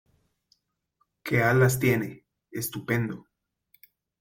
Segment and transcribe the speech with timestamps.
[1.23, 3.27] ¡Qué alas tiene!¡ estupendo!